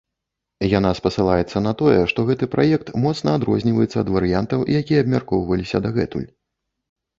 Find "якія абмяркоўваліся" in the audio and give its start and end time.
4.83-5.85